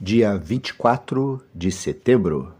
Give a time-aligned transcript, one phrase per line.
[0.00, 2.54] dia 24 de setembro.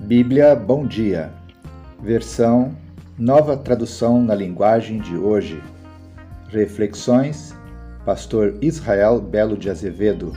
[0.00, 1.30] Bíblia Bom Dia,
[2.02, 2.74] versão
[3.18, 5.62] Nova Tradução na Linguagem de Hoje.
[6.48, 7.54] Reflexões,
[8.06, 10.32] Pastor Israel Belo de Azevedo.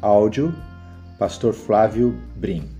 [0.00, 0.54] Áudio,
[1.18, 2.77] Pastor Flávio Brim.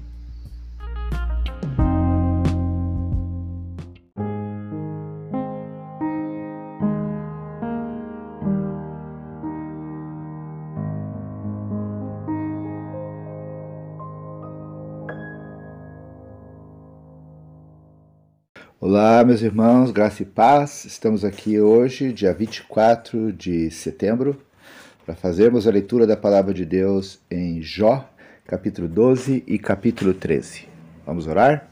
[18.81, 20.85] Olá, meus irmãos, graça e paz.
[20.85, 24.41] Estamos aqui hoje, dia 24 de setembro,
[25.05, 28.09] para fazermos a leitura da palavra de Deus em Jó,
[28.47, 30.69] capítulo 12 e capítulo 13.
[31.05, 31.69] Vamos orar?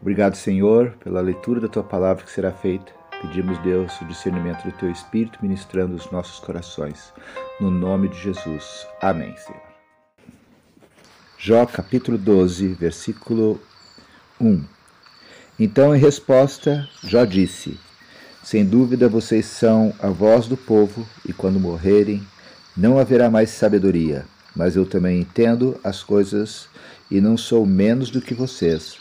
[0.00, 2.90] Obrigado, Senhor, pela leitura da tua palavra que será feita.
[3.20, 7.12] Pedimos, Deus, o discernimento do teu Espírito ministrando os nossos corações.
[7.60, 8.86] No nome de Jesus.
[9.02, 9.62] Amém, Senhor.
[11.36, 13.60] Jó, capítulo 12, versículo
[14.40, 14.79] 1.
[15.62, 17.78] Então, em resposta, Jó disse:
[18.42, 22.26] Sem dúvida vocês são a voz do povo, e quando morrerem,
[22.74, 24.24] não haverá mais sabedoria.
[24.56, 26.66] Mas eu também entendo as coisas
[27.10, 28.96] e não sou menos do que vocês.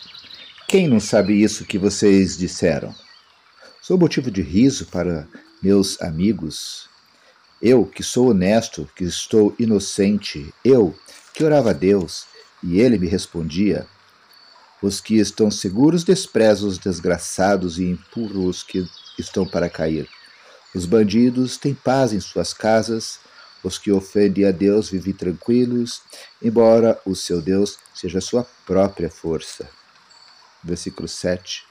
[0.67, 2.93] Quem não sabe isso que vocês disseram?
[3.81, 5.25] Sou motivo de riso para
[5.63, 6.89] meus amigos.
[7.61, 10.93] Eu, que sou honesto, que estou inocente, eu,
[11.33, 12.25] que orava a Deus,
[12.61, 13.87] e ele me respondia.
[14.81, 20.07] Os que estão seguros desprezam os desgraçados e empurram os que estão para cair.
[20.73, 23.19] Os bandidos têm paz em suas casas,
[23.61, 26.01] os que ofendem a Deus vivem tranquilos,
[26.41, 29.69] embora o seu Deus seja sua própria força.
[30.63, 31.65] Versículo 7.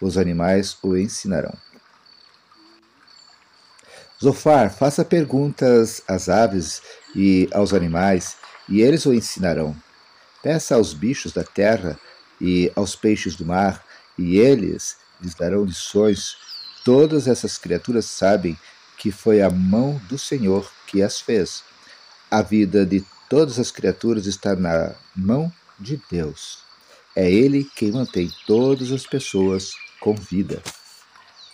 [0.00, 1.56] Os animais o ensinarão.
[4.22, 6.82] Zofar, faça perguntas às aves
[7.14, 8.36] e aos animais,
[8.68, 9.74] e eles o ensinarão.
[10.42, 11.98] Peça aos bichos da terra
[12.40, 13.84] e aos peixes do mar,
[14.18, 16.36] e eles lhes darão lições.
[16.84, 18.58] Todas essas criaturas sabem
[18.98, 21.62] que foi a mão do Senhor que as fez.
[22.30, 26.58] A vida de todas as criaturas está na mão de Deus.
[27.16, 30.62] É Ele quem mantém todas as pessoas com vida.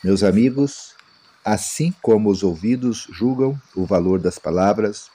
[0.03, 0.95] Meus amigos,
[1.45, 5.11] assim como os ouvidos julgam o valor das palavras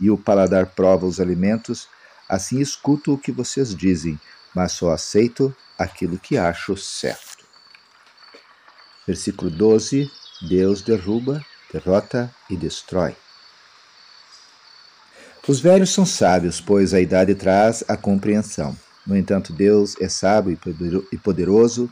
[0.00, 1.88] e o paladar prova os alimentos,
[2.28, 4.20] assim escuto o que vocês dizem,
[4.56, 7.44] mas só aceito aquilo que acho certo.
[9.06, 10.10] Versículo 12:
[10.48, 13.14] Deus derruba, derrota e destrói.
[15.46, 18.74] Os velhos são sábios, pois a idade traz a compreensão.
[19.06, 20.58] No entanto, Deus é sábio
[21.12, 21.88] e poderoso,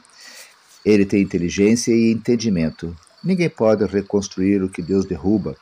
[0.85, 2.97] ele tem inteligência e entendimento.
[3.23, 5.55] Ninguém pode reconstruir o que Deus derruba,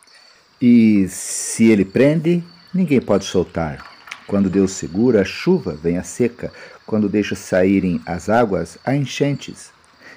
[0.60, 2.42] e se ele prende,
[2.72, 3.91] ninguém pode soltar.
[4.26, 6.52] Quando Deus segura a chuva, vem a seca.
[6.86, 9.70] Quando deixa saírem as águas, há enchentes.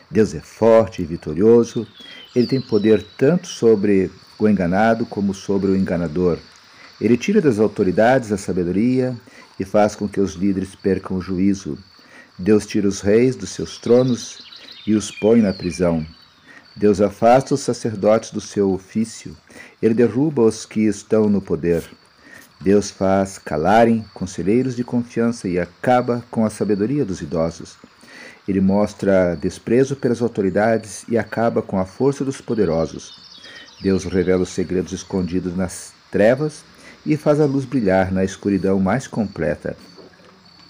[0.09, 1.87] Deus é forte e vitorioso.
[2.35, 6.37] Ele tem poder tanto sobre o enganado como sobre o enganador.
[6.99, 9.15] Ele tira das autoridades a sabedoria
[9.59, 11.77] e faz com que os líderes percam o juízo.
[12.37, 14.39] Deus tira os reis dos seus tronos
[14.85, 16.05] e os põe na prisão.
[16.75, 19.35] Deus afasta os sacerdotes do seu ofício.
[19.81, 21.83] Ele derruba os que estão no poder.
[22.65, 27.77] Deus faz calarem conselheiros de confiança e acaba com a sabedoria dos idosos.
[28.47, 33.21] Ele mostra desprezo pelas autoridades e acaba com a força dos poderosos.
[33.83, 36.63] Deus revela os segredos escondidos nas trevas
[37.05, 39.77] e faz a luz brilhar na escuridão mais completa.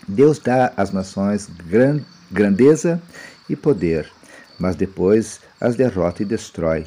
[0.06, 3.02] Deus dá às nações gran grandeza
[3.50, 4.12] e poder,
[4.60, 6.86] mas depois as derrota e destrói.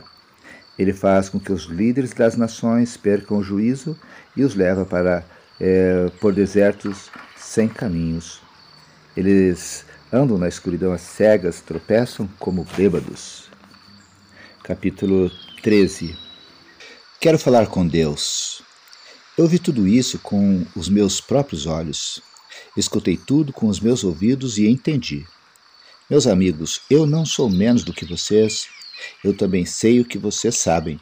[0.78, 3.98] Ele faz com que os líderes das nações percam o juízo
[4.36, 5.24] e os leva para
[5.60, 8.40] é, por desertos sem caminhos.
[9.16, 13.50] Eles andam na escuridão às cegas, tropeçam como bêbados.
[14.62, 15.30] Capítulo
[15.62, 16.16] 13
[17.20, 18.62] Quero falar com Deus.
[19.36, 22.22] Eu vi tudo isso com os meus próprios olhos.
[22.76, 25.26] Escutei tudo com os meus ouvidos e entendi.
[26.08, 28.68] Meus amigos, eu não sou menos do que vocês
[29.24, 31.00] eu também sei o que vocês sabem,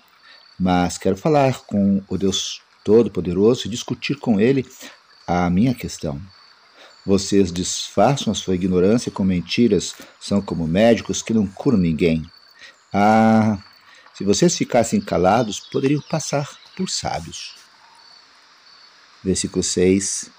[0.58, 4.64] mas quero falar com o Deus Todo-Poderoso e discutir com Ele
[5.26, 6.20] a minha questão.
[7.04, 12.24] Vocês disfarçam a sua ignorância com mentiras, são como médicos que não curam ninguém.
[12.92, 13.58] Ah,
[14.14, 17.54] se vocês ficassem calados, poderiam passar por sábios.
[19.22, 20.30] Versículo 6.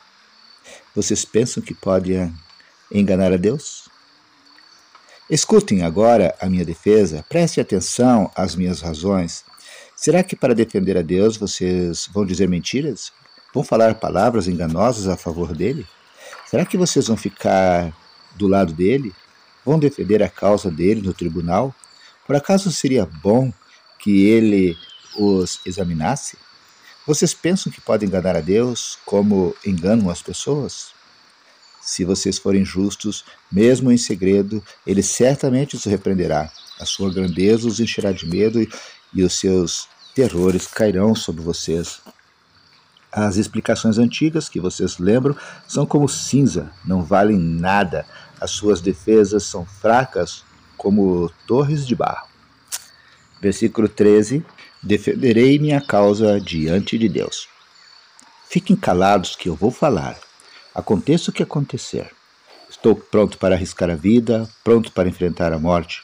[0.95, 2.33] Vocês pensam que podem
[2.92, 3.87] enganar a Deus?
[5.29, 9.44] Escutem agora a minha defesa, preste atenção às minhas razões.
[9.94, 13.12] Será que para defender a Deus vocês vão dizer mentiras?
[13.53, 15.85] Vão falar palavras enganosas a favor dele?
[16.45, 17.94] Será que vocês vão ficar
[18.38, 19.13] do lado dele?
[19.65, 21.75] Vão defender a causa dele no tribunal?
[22.25, 23.51] Por acaso seria bom
[24.00, 24.77] que ele
[25.18, 26.38] os examinasse?
[27.06, 30.96] Vocês pensam que podem enganar a Deus como enganam as pessoas?
[31.88, 36.51] Se vocês forem justos, mesmo em segredo, ele certamente os repreenderá.
[36.81, 38.62] A sua grandeza os encherá de medo
[39.13, 42.01] e, os seus terrores cairão sobre vocês.
[43.10, 45.34] As explicações antigas que vocês lembram
[45.66, 48.06] são como cinza, não valem nada.
[48.38, 50.44] As suas defesas são fracas
[50.75, 52.28] como torres de barro.
[53.42, 54.45] Versículo 13:
[54.83, 57.48] Defenderei minha causa diante de Deus.
[58.50, 60.26] Fiquem calados que eu vou falar.
[60.77, 62.12] Aconteça o que acontecer.
[62.69, 66.03] Estou pronto para arriscar a vida, pronto para enfrentar a morte.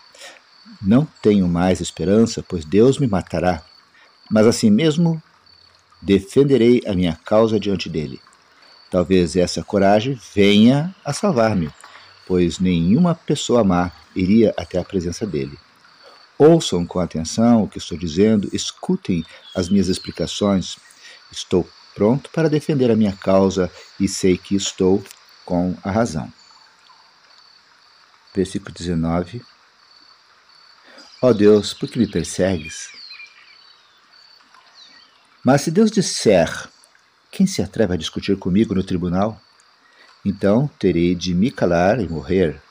[0.81, 3.63] Não tenho mais esperança, pois Deus me matará.
[4.31, 5.21] Mas assim mesmo
[6.01, 8.19] defenderei a minha causa diante dele.
[8.89, 11.69] Talvez essa coragem venha a salvar-me,
[12.25, 15.55] pois nenhuma pessoa má iria até a presença dele.
[16.35, 19.23] Ouçam com atenção o que estou dizendo, escutem
[19.53, 20.77] as minhas explicações.
[21.31, 25.03] Estou pronto para defender a minha causa e sei que estou
[25.45, 26.31] com a razão.
[28.33, 29.41] Versículo 19.
[31.21, 32.89] Ó oh Deus, por que me persegues?
[35.43, 36.49] Mas se Deus disser:
[37.31, 39.39] Quem se atreve a discutir comigo no tribunal?
[40.25, 42.61] Então terei de me calar e morrer.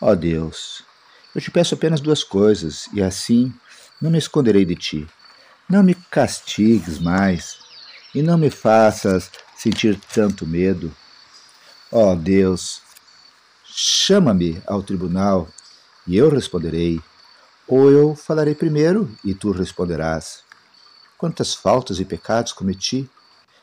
[0.00, 0.84] Ó oh Deus,
[1.34, 3.52] eu te peço apenas duas coisas, e assim
[4.00, 5.06] não me esconderei de ti.
[5.68, 7.58] Não me castigues mais,
[8.14, 10.94] e não me faças sentir tanto medo.
[11.90, 12.80] Ó oh Deus,
[13.64, 15.48] chama-me ao tribunal
[16.06, 17.00] e eu responderei,
[17.66, 20.42] ou eu falarei primeiro e tu responderás.
[21.18, 23.08] Quantas faltas e pecados cometi?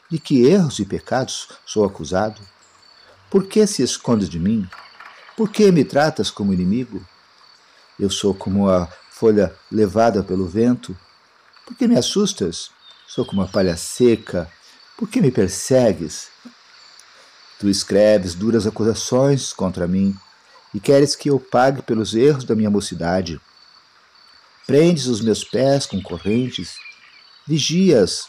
[0.09, 2.41] De que erros e pecados sou acusado?
[3.29, 4.69] Por que se escondes de mim?
[5.35, 7.05] Por que me tratas como inimigo?
[7.99, 10.95] Eu sou como a folha levada pelo vento.
[11.65, 12.69] Por que me assustas?
[13.07, 14.51] Sou como uma palha seca.
[14.97, 16.27] Por que me persegues?
[17.59, 20.15] Tu escreves duras acusações contra mim
[20.73, 23.39] e queres que eu pague pelos erros da minha mocidade.
[24.67, 26.75] Prendes os meus pés com correntes,
[27.47, 28.27] vigias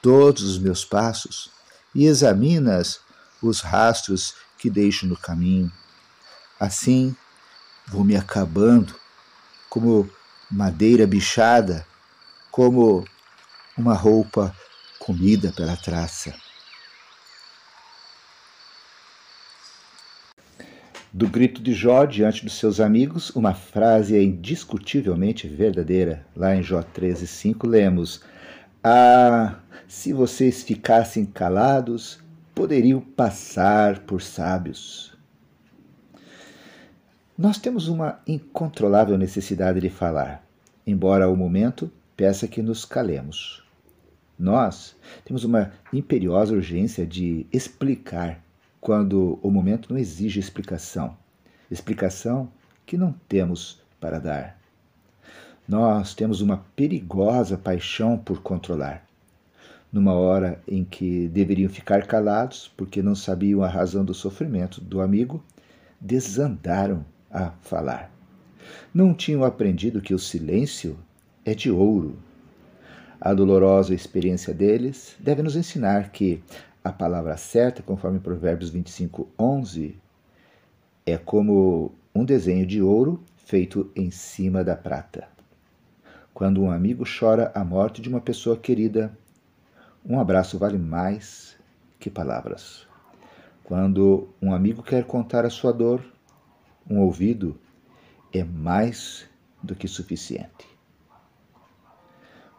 [0.00, 1.50] todos os meus passos
[1.94, 3.00] e examinas
[3.42, 5.70] os rastros que deixo no caminho.
[6.58, 7.14] Assim,
[7.86, 8.94] vou me acabando
[9.68, 10.08] como
[10.50, 11.86] madeira bichada,
[12.50, 13.04] como
[13.76, 14.54] uma roupa
[14.98, 16.34] comida pela traça.
[21.12, 26.26] Do grito de Jó diante dos seus amigos, uma frase é indiscutivelmente verdadeira.
[26.34, 28.20] Lá em Jó 13,5 lemos:
[28.82, 29.56] Ah,
[29.86, 32.18] se vocês ficassem calados,
[32.54, 35.16] poderiam passar por sábios.
[37.36, 40.44] Nós temos uma incontrolável necessidade de falar,
[40.86, 43.63] embora ao momento peça que nos calemos.
[44.38, 48.42] Nós temos uma imperiosa urgência de explicar
[48.80, 51.16] quando o momento não exige explicação.
[51.70, 52.50] Explicação
[52.84, 54.58] que não temos para dar.
[55.66, 59.06] Nós temos uma perigosa paixão por controlar.
[59.90, 65.00] Numa hora em que deveriam ficar calados porque não sabiam a razão do sofrimento do
[65.00, 65.42] amigo,
[66.00, 68.10] desandaram a falar.
[68.92, 70.98] Não tinham aprendido que o silêncio
[71.44, 72.18] é de ouro.
[73.24, 76.44] A dolorosa experiência deles deve nos ensinar que
[76.84, 79.96] a palavra certa, conforme Provérbios 25, 11,
[81.06, 85.26] é como um desenho de ouro feito em cima da prata.
[86.34, 89.16] Quando um amigo chora a morte de uma pessoa querida,
[90.04, 91.56] um abraço vale mais
[91.98, 92.86] que palavras.
[93.64, 96.04] Quando um amigo quer contar a sua dor,
[96.86, 97.58] um ouvido
[98.30, 99.26] é mais
[99.62, 100.73] do que suficiente.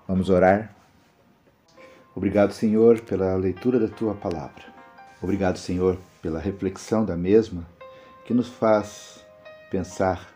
[0.07, 0.75] Vamos orar?
[2.15, 4.63] Obrigado, Senhor, pela leitura da tua palavra.
[5.19, 7.65] Obrigado, Senhor, pela reflexão da mesma
[8.23, 9.25] que nos faz
[9.71, 10.29] pensar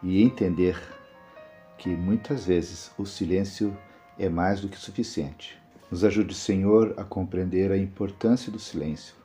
[0.00, 0.80] e entender
[1.78, 3.76] que muitas vezes o silêncio
[4.16, 5.60] é mais do que suficiente.
[5.90, 9.16] Nos ajude, Senhor, a compreender a importância do silêncio.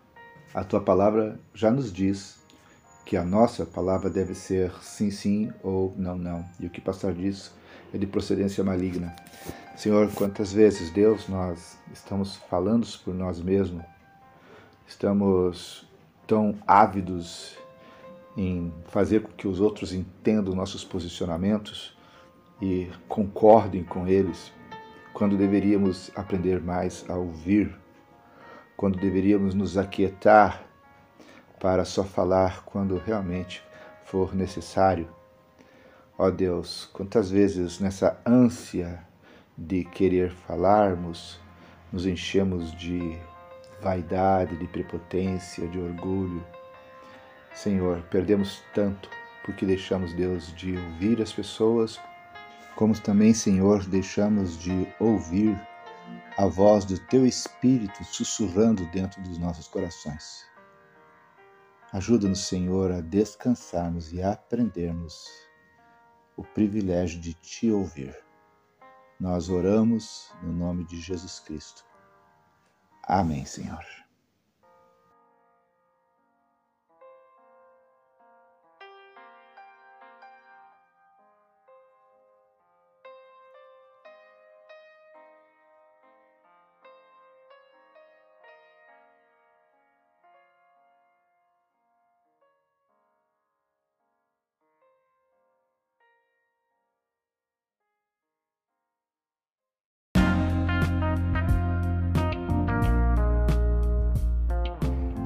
[0.55, 2.39] A tua palavra já nos diz
[3.05, 6.43] que a nossa palavra deve ser sim, sim ou não, não.
[6.59, 7.53] E o que passar disso
[7.95, 9.15] é de procedência maligna.
[9.77, 13.85] Senhor, quantas vezes, Deus, nós estamos falando por nós mesmos,
[14.85, 15.87] estamos
[16.27, 17.57] tão ávidos
[18.35, 21.97] em fazer com que os outros entendam nossos posicionamentos
[22.61, 24.51] e concordem com eles,
[25.13, 27.73] quando deveríamos aprender mais a ouvir,
[28.75, 30.65] quando deveríamos nos aquietar
[31.61, 33.63] para só falar quando realmente
[34.03, 35.14] for necessário.
[36.17, 39.05] Ó Deus, quantas vezes nessa ânsia
[39.57, 41.37] de querer falarmos,
[41.91, 43.19] nos enchemos de
[43.81, 46.41] vaidade, de prepotência, de orgulho.
[47.53, 49.09] Senhor, perdemos tanto
[49.43, 51.99] porque deixamos, Deus, de ouvir as pessoas,
[52.77, 55.59] como também, Senhor, deixamos de ouvir
[56.37, 60.45] a voz do Teu Espírito sussurrando dentro dos nossos corações.
[61.91, 65.27] Ajuda-nos, Senhor, a descansarmos e a aprendermos
[66.37, 68.15] o privilégio de Te ouvir.
[69.19, 71.85] Nós oramos no nome de Jesus Cristo.
[73.03, 74.04] Amém, Senhor.